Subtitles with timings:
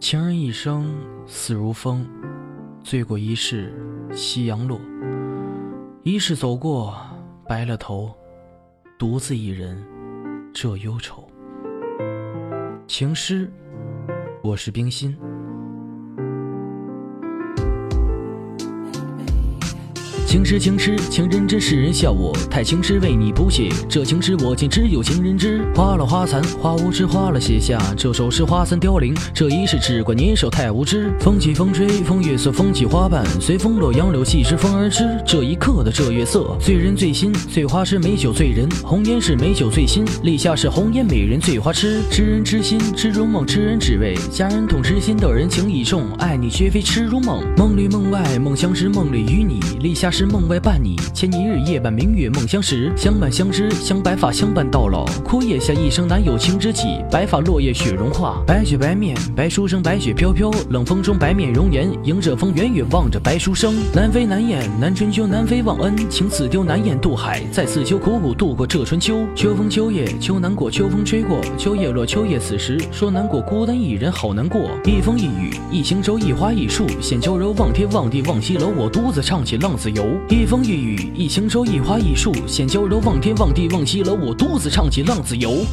[0.00, 0.92] 情人一生
[1.24, 2.04] 似如风，
[2.82, 3.72] 醉过一世
[4.12, 4.80] 夕阳落。
[6.02, 6.96] 一世走过，
[7.46, 8.12] 白了头，
[8.98, 9.80] 独自一人
[10.52, 11.28] 这忧愁。
[12.88, 13.48] 情诗，
[14.42, 15.16] 我是冰心。
[20.32, 25.62] 情诗情诗，情人知，世人笑我太情诗，为你谱写这情诗，我竟只有情人知。
[25.74, 29.14] 花落花残，花无知，花了写下这首诗，花残凋零。
[29.34, 31.12] 这一世只怪年少太无知。
[31.20, 35.04] 风起风吹，风月色，风起花瓣，随风落杨柳，细枝风儿知。
[35.26, 42.00] 这一刻的这月色，醉人醉心，醉花痴美酒醉人，红颜是美酒醉心，立夏是红颜美人醉花痴。
[42.10, 47.44] 痴人痴心，痴如梦，痴人只为佳人痛，痴心的人情意重，爱你绝非痴如梦。
[47.54, 50.21] 梦里梦外，梦相识，梦里与你，立夏是。
[50.26, 55.04] 梦外伴你，前一日夜半明月梦相识，相伴相知，相白发，相伴到老。
[55.24, 58.42] 枯叶下一生难有情知己，白发落叶雪融化。
[58.46, 63.74] 白雪白面，白书生，白雪飘飘，冷风中白面容颜，迎着风远远望着白书生。
[63.94, 69.26] 南飞南雁，南春秋，南飞忘恩情似丢，南雁渡海，再次秋苦苦度过这春秋。
[69.34, 74.60] 秋风秋叶，秋难过，秋风吹过，秋叶落，秋叶此时说难过，孤单一人好难过。
[74.84, 80.11] 一风一雨，一行舟，一花一树，闲娇柔望天望地望西楼，我独自唱起浪子游。
[80.28, 85.64] 一风一雨，一行舟，一花一树，闲娇柔望天望地望西楼，我独自唱起浪子游。